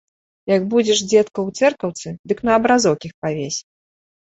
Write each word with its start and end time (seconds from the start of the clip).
Як 0.51 0.63
будзеш, 0.71 1.03
дзедка, 1.11 1.39
у 1.51 1.53
цэркаўцы, 1.61 2.15
дык 2.33 2.43
на 2.51 2.59
абразок 2.61 2.99
іх 3.11 3.17
павесь. 3.23 3.59